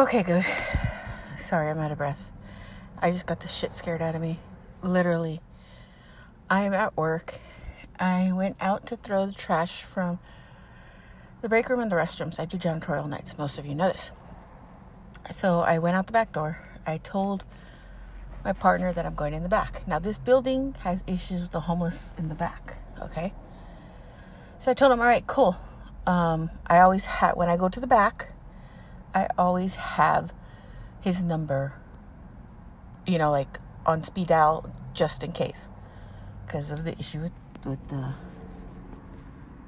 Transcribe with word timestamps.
Okay, 0.00 0.22
good. 0.22 0.46
Sorry, 1.36 1.68
I'm 1.68 1.78
out 1.78 1.92
of 1.92 1.98
breath. 1.98 2.32
I 3.00 3.10
just 3.10 3.26
got 3.26 3.40
the 3.40 3.48
shit 3.48 3.76
scared 3.76 4.00
out 4.00 4.14
of 4.14 4.22
me. 4.22 4.40
Literally. 4.82 5.42
I 6.48 6.62
am 6.62 6.72
at 6.72 6.96
work. 6.96 7.34
I 7.98 8.32
went 8.32 8.56
out 8.62 8.86
to 8.86 8.96
throw 8.96 9.26
the 9.26 9.34
trash 9.34 9.82
from 9.82 10.18
the 11.42 11.50
break 11.50 11.68
room 11.68 11.80
and 11.80 11.92
the 11.92 11.96
restrooms. 11.96 12.40
I 12.40 12.46
do 12.46 12.56
janitorial 12.56 13.10
nights. 13.10 13.36
Most 13.36 13.58
of 13.58 13.66
you 13.66 13.74
know 13.74 13.88
this. 13.88 14.10
So 15.30 15.60
I 15.60 15.78
went 15.78 15.98
out 15.98 16.06
the 16.06 16.14
back 16.14 16.32
door. 16.32 16.56
I 16.86 16.96
told 16.96 17.44
my 18.42 18.54
partner 18.54 18.94
that 18.94 19.04
I'm 19.04 19.14
going 19.14 19.34
in 19.34 19.42
the 19.42 19.50
back. 19.50 19.86
Now, 19.86 19.98
this 19.98 20.18
building 20.18 20.76
has 20.80 21.04
issues 21.06 21.42
with 21.42 21.50
the 21.50 21.60
homeless 21.60 22.06
in 22.16 22.30
the 22.30 22.34
back. 22.34 22.78
Okay. 23.02 23.34
So 24.60 24.70
I 24.70 24.74
told 24.74 24.92
him, 24.92 25.00
all 25.00 25.06
right, 25.06 25.26
cool. 25.26 25.58
Um, 26.06 26.48
I 26.66 26.78
always 26.78 27.04
have, 27.04 27.36
when 27.36 27.50
I 27.50 27.58
go 27.58 27.68
to 27.68 27.80
the 27.80 27.86
back, 27.86 28.32
I 29.14 29.28
always 29.36 29.74
have 29.74 30.32
his 31.00 31.24
number, 31.24 31.74
you 33.06 33.18
know, 33.18 33.30
like 33.30 33.58
on 33.86 34.02
speed 34.02 34.28
dial 34.28 34.72
just 34.94 35.24
in 35.24 35.32
case 35.32 35.68
because 36.46 36.70
of 36.70 36.84
the 36.84 36.98
issue 36.98 37.20
with, 37.20 37.32
with 37.64 37.88
the 37.88 38.14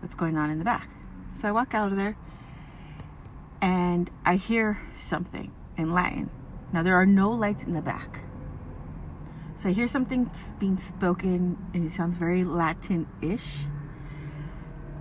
what's 0.00 0.14
going 0.14 0.36
on 0.36 0.50
in 0.50 0.58
the 0.58 0.64
back. 0.64 0.88
So 1.34 1.48
I 1.48 1.52
walk 1.52 1.74
out 1.74 1.90
of 1.90 1.96
there 1.96 2.16
and 3.60 4.10
I 4.24 4.36
hear 4.36 4.80
something 5.00 5.52
in 5.76 5.92
Latin. 5.92 6.30
Now 6.72 6.82
there 6.82 6.96
are 6.96 7.06
no 7.06 7.30
lights 7.30 7.64
in 7.64 7.74
the 7.74 7.80
back. 7.80 8.24
So 9.56 9.68
I 9.68 9.72
hear 9.72 9.86
something 9.86 10.30
being 10.58 10.78
spoken 10.78 11.56
and 11.72 11.86
it 11.86 11.92
sounds 11.92 12.16
very 12.16 12.44
Latin-ish. 12.44 13.66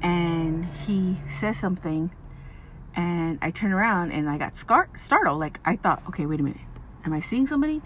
And 0.04 0.66
he 0.66 1.20
says 1.40 1.58
something 1.58 2.12
and 2.96 3.40
I 3.42 3.52
turn 3.52 3.72
around 3.72 4.12
and 4.12 4.30
I 4.30 4.38
got 4.38 4.56
scar- 4.56 4.90
startled. 4.98 5.40
Like 5.40 5.60
I 5.66 5.76
thought, 5.76 6.04
okay, 6.08 6.26
wait 6.26 6.40
a 6.40 6.44
minute. 6.44 6.62
Am 7.06 7.14
I 7.14 7.20
seeing 7.20 7.48
somebody? 7.48 7.82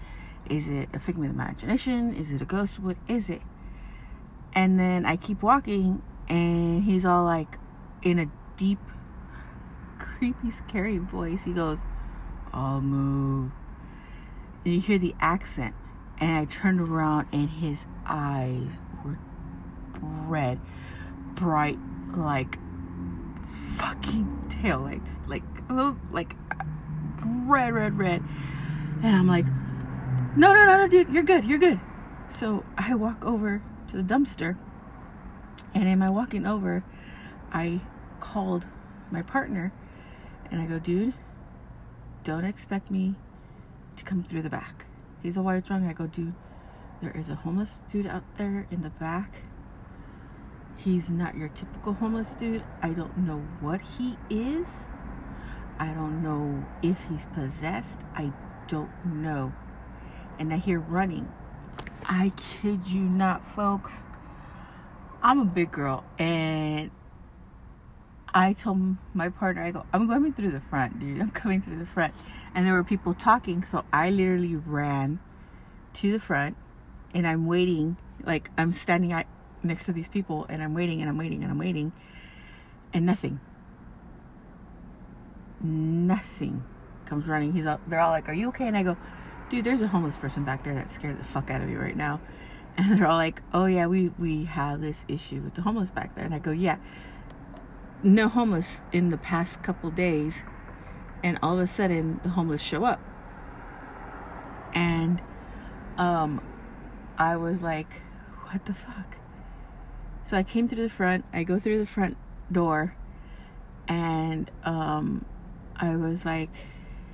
Is 0.48 0.68
it 0.68 0.88
a 0.92 0.98
figment 0.98 1.30
of 1.30 1.36
imagination? 1.36 2.14
Is 2.14 2.30
it 2.30 2.42
a 2.42 2.44
ghost? 2.44 2.78
What 2.78 2.96
is 3.08 3.28
it? 3.28 3.42
And 4.54 4.78
then 4.78 5.04
I 5.04 5.16
keep 5.16 5.42
walking 5.42 6.02
and 6.28 6.84
he's 6.84 7.04
all 7.04 7.24
like 7.24 7.58
in 8.02 8.18
a 8.18 8.30
deep, 8.56 8.78
creepy, 9.98 10.50
scary 10.50 10.98
voice. 10.98 11.44
He 11.44 11.52
goes, 11.52 11.80
I'll 12.52 12.80
move. 12.80 13.52
And 14.64 14.74
you 14.74 14.80
hear 14.80 14.98
the 14.98 15.14
accent. 15.20 15.74
And 16.18 16.36
I 16.36 16.44
turned 16.46 16.80
around 16.80 17.28
and 17.32 17.50
his 17.50 17.80
eyes 18.06 18.80
were 19.04 19.18
red, 20.00 20.60
bright, 21.34 21.78
like 22.16 22.58
fucking 23.76 24.35
taillights, 24.66 25.28
like 25.28 25.42
oh, 25.70 25.96
like 26.10 26.34
red, 27.24 27.72
red, 27.72 27.98
red. 27.98 28.22
And 29.02 29.14
I'm 29.14 29.28
like, 29.28 29.46
no, 30.36 30.52
no, 30.52 30.64
no, 30.64 30.76
no, 30.78 30.88
dude, 30.88 31.10
you're 31.10 31.22
good, 31.22 31.44
you're 31.44 31.58
good. 31.58 31.80
So 32.30 32.64
I 32.76 32.94
walk 32.94 33.24
over 33.24 33.62
to 33.88 33.96
the 33.96 34.02
dumpster, 34.02 34.56
and 35.74 35.88
in 35.88 35.98
my 35.98 36.10
walking 36.10 36.46
over, 36.46 36.84
I 37.52 37.80
called 38.20 38.66
my 39.10 39.22
partner, 39.22 39.72
and 40.50 40.60
I 40.60 40.66
go, 40.66 40.78
dude, 40.78 41.14
don't 42.24 42.44
expect 42.44 42.90
me 42.90 43.14
to 43.96 44.04
come 44.04 44.24
through 44.24 44.42
the 44.42 44.50
back. 44.50 44.86
He's 45.22 45.36
a 45.36 45.42
white 45.42 45.68
wrong? 45.70 45.86
I 45.86 45.92
go, 45.92 46.06
dude, 46.06 46.34
there 47.00 47.16
is 47.16 47.28
a 47.28 47.36
homeless 47.36 47.76
dude 47.90 48.06
out 48.06 48.24
there 48.36 48.66
in 48.70 48.82
the 48.82 48.90
back 48.90 49.32
He's 50.76 51.10
not 51.10 51.36
your 51.36 51.48
typical 51.48 51.94
homeless 51.94 52.34
dude. 52.34 52.62
I 52.82 52.90
don't 52.90 53.16
know 53.18 53.38
what 53.60 53.80
he 53.80 54.16
is. 54.30 54.66
I 55.78 55.88
don't 55.88 56.22
know 56.22 56.64
if 56.82 56.98
he's 57.08 57.26
possessed. 57.34 58.00
I 58.14 58.32
don't 58.68 58.90
know. 59.04 59.52
And 60.38 60.52
I 60.52 60.58
hear 60.58 60.78
running. 60.78 61.28
I 62.04 62.32
kid 62.36 62.86
you 62.86 63.00
not, 63.00 63.46
folks. 63.54 64.06
I'm 65.22 65.40
a 65.40 65.44
big 65.44 65.72
girl 65.72 66.04
and 66.18 66.90
I 68.32 68.52
told 68.52 68.96
my 69.14 69.30
partner, 69.30 69.62
I 69.62 69.70
go, 69.70 69.86
I'm 69.92 70.06
coming 70.06 70.32
through 70.32 70.50
the 70.50 70.60
front, 70.60 71.00
dude. 71.00 71.20
I'm 71.20 71.30
coming 71.30 71.62
through 71.62 71.78
the 71.78 71.86
front. 71.86 72.12
And 72.54 72.66
there 72.66 72.74
were 72.74 72.84
people 72.84 73.14
talking, 73.14 73.64
so 73.64 73.84
I 73.92 74.10
literally 74.10 74.54
ran 74.54 75.20
to 75.94 76.12
the 76.12 76.20
front 76.20 76.56
and 77.14 77.26
I'm 77.26 77.46
waiting, 77.46 77.96
like 78.22 78.50
I'm 78.58 78.72
standing 78.72 79.12
at 79.12 79.26
next 79.66 79.84
to 79.86 79.92
these 79.92 80.08
people 80.08 80.46
and 80.48 80.62
I'm 80.62 80.74
waiting 80.74 81.00
and 81.00 81.08
I'm 81.08 81.18
waiting 81.18 81.42
and 81.42 81.50
I'm 81.50 81.58
waiting 81.58 81.92
and 82.92 83.04
nothing. 83.04 83.40
Nothing 85.60 86.64
comes 87.06 87.26
running. 87.26 87.52
He's 87.52 87.66
up 87.66 87.80
they're 87.88 88.00
all 88.00 88.10
like, 88.10 88.28
Are 88.28 88.34
you 88.34 88.48
okay? 88.48 88.66
And 88.66 88.76
I 88.76 88.82
go, 88.82 88.96
dude, 89.48 89.64
there's 89.64 89.82
a 89.82 89.88
homeless 89.88 90.16
person 90.16 90.44
back 90.44 90.64
there 90.64 90.74
that 90.74 90.92
scared 90.92 91.18
the 91.18 91.24
fuck 91.24 91.50
out 91.50 91.60
of 91.60 91.68
me 91.68 91.74
right 91.74 91.96
now. 91.96 92.20
And 92.78 92.92
they're 92.92 93.06
all 93.06 93.16
like, 93.16 93.40
oh 93.54 93.64
yeah, 93.64 93.86
we, 93.86 94.10
we 94.18 94.44
have 94.44 94.82
this 94.82 95.06
issue 95.08 95.40
with 95.40 95.54
the 95.54 95.62
homeless 95.62 95.90
back 95.90 96.14
there. 96.14 96.26
And 96.26 96.34
I 96.34 96.38
go, 96.38 96.50
yeah, 96.50 96.76
no 98.02 98.28
homeless 98.28 98.82
in 98.92 99.08
the 99.08 99.16
past 99.16 99.62
couple 99.62 99.90
days. 99.90 100.34
And 101.24 101.38
all 101.42 101.54
of 101.54 101.60
a 101.60 101.66
sudden, 101.66 102.20
the 102.22 102.28
homeless 102.28 102.60
show 102.60 102.84
up. 102.84 103.00
And 104.74 105.22
um, 105.96 106.42
I 107.16 107.36
was 107.36 107.62
like, 107.62 107.90
what 108.50 108.66
the 108.66 108.74
fuck? 108.74 109.16
So 110.26 110.36
I 110.36 110.42
came 110.42 110.68
through 110.68 110.82
the 110.82 110.88
front. 110.90 111.24
I 111.32 111.44
go 111.44 111.60
through 111.60 111.78
the 111.78 111.86
front 111.86 112.16
door. 112.50 112.96
And 113.86 114.50
um, 114.64 115.24
I 115.76 115.94
was 115.94 116.24
like, 116.24 116.50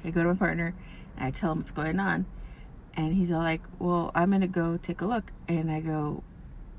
I 0.02 0.10
go 0.10 0.22
to 0.22 0.30
my 0.30 0.34
partner 0.34 0.74
and 1.16 1.26
I 1.26 1.30
tell 1.30 1.52
him 1.52 1.58
what's 1.58 1.70
going 1.70 2.00
on. 2.00 2.24
And 2.94 3.14
he's 3.14 3.30
all 3.30 3.42
like, 3.42 3.60
Well, 3.78 4.10
I'm 4.14 4.30
going 4.30 4.40
to 4.40 4.46
go 4.46 4.78
take 4.78 5.02
a 5.02 5.04
look. 5.04 5.30
And 5.46 5.70
I 5.70 5.80
go, 5.80 6.22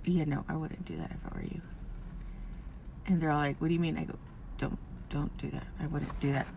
Yeah, 0.06 0.26
no, 0.26 0.44
I 0.50 0.56
wouldn't 0.56 0.86
do 0.86 0.98
that 0.98 1.12
if 1.12 1.32
I 1.32 1.36
were 1.36 1.44
you. 1.44 1.62
And 3.06 3.22
they're 3.22 3.30
all 3.30 3.38
like, 3.38 3.62
What 3.62 3.68
do 3.68 3.74
you 3.76 3.80
mean? 3.80 3.98
I 3.98 4.06
go, 4.06 4.18
Don't, 4.58 4.80
don't 5.12 5.38
do 5.38 5.52
that. 5.52 5.68
I 5.80 5.86
wouldn't 5.86 6.20
do 6.20 6.32
that. 6.34 6.48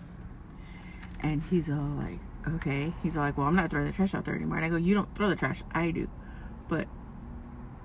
And 1.20 1.42
he's 1.50 1.68
all 1.68 1.96
like, 1.98 2.18
Okay. 2.54 2.94
He's 3.02 3.18
all 3.18 3.24
like, 3.24 3.36
Well, 3.36 3.46
I'm 3.46 3.56
not 3.56 3.70
throwing 3.70 3.86
the 3.86 3.92
trash 3.92 4.14
out 4.14 4.24
there 4.24 4.34
anymore. 4.34 4.56
And 4.56 4.64
I 4.64 4.70
go, 4.70 4.76
You 4.76 4.94
don't 4.94 5.14
throw 5.14 5.28
the 5.28 5.36
trash. 5.36 5.62
I 5.72 5.90
do. 5.90 6.08
But 6.66 6.88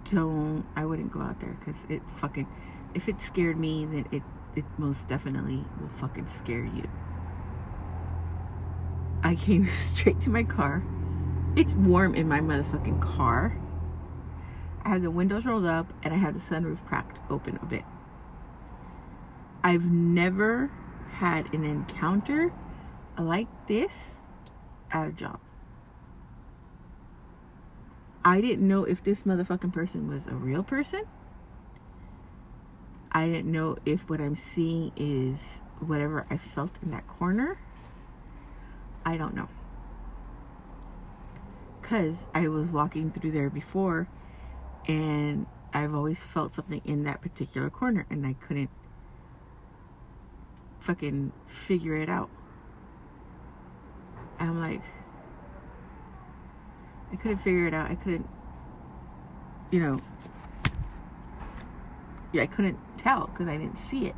don't, 0.10 0.66
I 0.76 0.86
wouldn't 0.86 1.12
go 1.12 1.22
out 1.22 1.40
there 1.40 1.58
because 1.60 1.82
it 1.90 2.02
fucking, 2.18 2.48
if 2.94 3.08
it 3.08 3.22
scared 3.22 3.58
me, 3.58 3.86
then 3.86 4.08
it, 4.12 4.24
it 4.56 4.66
most 4.78 5.08
definitely 5.08 5.64
will 5.80 5.90
fucking 5.90 6.28
scare 6.28 6.66
you. 6.66 6.90
I 9.24 9.36
came 9.36 9.66
straight 9.72 10.22
to 10.22 10.30
my 10.30 10.44
car. 10.44 10.84
It's 11.56 11.74
warm 11.74 12.16
in 12.16 12.28
my 12.28 12.40
motherfucking 12.40 13.02
car. 13.02 13.58
I 14.84 14.90
have 14.90 15.02
the 15.02 15.12
windows 15.12 15.46
rolled 15.46 15.66
up 15.66 15.94
and 16.02 16.14
I 16.14 16.18
have 16.18 16.34
the 16.34 16.40
sunroof 16.40 16.86
cracked 16.86 17.20
open 17.30 17.60
a 17.62 17.66
bit. 17.66 17.84
I've 19.64 19.86
never 19.86 20.72
had 21.12 21.54
an 21.54 21.64
encounter 21.64 22.52
like 23.20 23.48
this 23.68 24.16
at 24.92 25.08
a 25.08 25.12
job. 25.12 25.40
I 28.24 28.40
didn't 28.40 28.68
know 28.68 28.84
if 28.84 29.04
this 29.04 29.24
motherfucking 29.24 29.74
person 29.74 30.08
was 30.08 30.28
a 30.28 30.36
real 30.36 30.64
person. 30.64 31.04
I 33.12 33.28
didn't 33.28 33.52
know 33.52 33.78
if 33.86 34.10
what 34.10 34.22
I'm 34.22 34.36
seeing 34.36 34.92
is 34.96 35.60
whatever 35.80 36.26
I 36.30 36.38
felt 36.38 36.72
in 36.84 36.92
that 36.92 37.08
corner. 37.08 37.60
I 39.04 39.18
don't 39.18 39.36
know. 39.36 39.50
Because 41.82 42.28
I 42.34 42.48
was 42.48 42.68
walking 42.68 43.12
through 43.12 43.32
there 43.32 43.50
before 43.50 44.08
and 44.88 45.48
I've 45.74 45.96
always 45.96 46.22
felt 46.22 46.56
something 46.56 46.82
in 46.86 47.04
that 47.04 47.22
particular 47.22 47.70
corner 47.70 48.06
and 48.10 48.26
I 48.26 48.34
couldn't 48.34 48.70
fucking 50.80 51.32
figure 51.48 51.96
it 51.96 52.10
out. 52.10 52.30
I'm 54.40 54.60
like, 54.60 54.82
I 57.12 57.16
couldn't 57.16 57.40
figure 57.40 57.68
it 57.68 57.74
out. 57.74 57.92
I 57.92 57.96
couldn't, 57.96 58.28
you 59.70 59.80
know, 59.80 60.00
yeah, 62.32 62.44
I 62.44 62.48
couldn't 62.48 62.78
tell 62.98 63.28
because 63.28 63.48
I 63.48 63.58
didn't 63.58 63.78
see 63.78 64.06
it. 64.06 64.16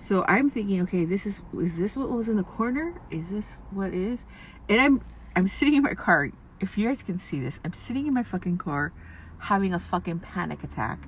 So 0.00 0.24
I'm 0.26 0.48
thinking, 0.48 0.80
okay, 0.82 1.04
this 1.04 1.26
is 1.26 1.40
is 1.60 1.76
this 1.76 1.96
what 1.96 2.10
was 2.10 2.28
in 2.28 2.36
the 2.36 2.42
corner? 2.42 2.94
Is 3.10 3.30
this 3.30 3.52
what 3.70 3.92
is? 3.92 4.24
And 4.68 4.80
I'm 4.80 5.02
I'm 5.36 5.46
sitting 5.46 5.74
in 5.74 5.82
my 5.82 5.94
car. 5.94 6.30
If 6.58 6.76
you 6.76 6.88
guys 6.88 7.02
can 7.02 7.18
see 7.18 7.40
this, 7.40 7.60
I'm 7.64 7.72
sitting 7.72 8.06
in 8.06 8.14
my 8.14 8.22
fucking 8.22 8.58
car 8.58 8.92
having 9.38 9.72
a 9.72 9.78
fucking 9.78 10.20
panic 10.20 10.64
attack. 10.64 11.06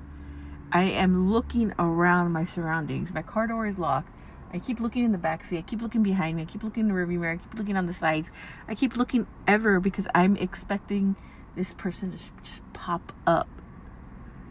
I 0.71 0.83
am 0.83 1.31
looking 1.31 1.75
around 1.79 2.33
my 2.33 2.45
surroundings. 2.45 3.13
My 3.13 3.23
car 3.23 3.47
door 3.47 3.67
is 3.67 3.79
locked. 3.79 4.21
I 4.53 4.59
keep 4.59 4.81
looking 4.81 5.05
in 5.05 5.13
the 5.13 5.19
back 5.19 5.45
seat. 5.45 5.59
I 5.59 5.63
keep 5.63 5.81
looking 5.81 6.03
behind 6.03 6.37
me. 6.37 6.43
I 6.43 6.45
keep 6.45 6.63
looking 6.63 6.83
in 6.83 6.89
the 6.89 6.95
rearview 6.95 7.19
mirror. 7.19 7.33
I 7.33 7.37
keep 7.37 7.55
looking 7.55 7.77
on 7.77 7.87
the 7.87 7.95
sides. 7.95 8.31
I 8.69 8.75
keep 8.75 8.97
looking 8.97 9.27
ever 9.47 9.81
because 9.81 10.07
I'm 10.15 10.37
expecting 10.37 11.17
this 11.57 11.73
person 11.75 12.13
to 12.13 12.19
just 12.43 12.63
pop 12.73 13.13
up. 13.27 13.49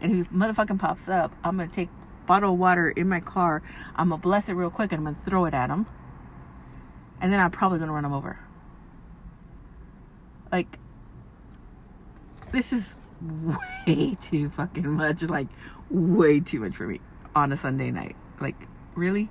And 0.00 0.20
if 0.20 0.30
motherfucking 0.30 0.80
pops 0.80 1.08
up, 1.08 1.32
I'm 1.44 1.56
gonna 1.56 1.68
take 1.68 1.88
bottle 2.26 2.54
of 2.54 2.58
water 2.58 2.90
in 2.90 3.08
my 3.08 3.20
car. 3.20 3.62
I'm 3.94 4.08
gonna 4.08 4.20
bless 4.20 4.48
it 4.48 4.54
real 4.54 4.70
quick 4.70 4.92
and 4.92 5.06
I'm 5.06 5.14
gonna 5.14 5.24
throw 5.24 5.44
it 5.44 5.54
at 5.54 5.70
him. 5.70 5.86
And 7.20 7.32
then 7.32 7.38
I'm 7.38 7.52
probably 7.52 7.78
gonna 7.78 7.92
run 7.92 8.04
him 8.04 8.12
over. 8.12 8.40
Like, 10.50 10.78
this 12.50 12.72
is 12.72 12.96
way 13.86 14.16
too 14.20 14.50
fucking 14.50 14.90
much. 14.90 15.22
Like, 15.22 15.46
way 15.88 16.40
too 16.40 16.60
much 16.60 16.74
for 16.74 16.88
me 16.88 17.00
on 17.36 17.52
a 17.52 17.56
Sunday 17.56 17.92
night. 17.92 18.16
Like, 18.40 18.56
really? 18.96 19.30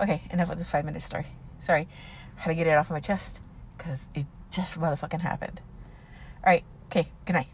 Okay, 0.00 0.22
enough 0.30 0.50
of 0.50 0.58
the 0.58 0.64
five 0.64 0.84
minute 0.84 1.02
story. 1.02 1.26
Sorry. 1.60 1.88
Had 2.36 2.50
to 2.50 2.54
get 2.54 2.66
it 2.66 2.74
off 2.74 2.86
of 2.86 2.92
my 2.92 3.00
chest 3.00 3.40
because 3.76 4.06
it 4.14 4.26
just 4.50 4.78
motherfucking 4.78 5.20
happened. 5.20 5.60
Alright, 6.44 6.64
okay, 6.86 7.08
good 7.24 7.34
night. 7.34 7.48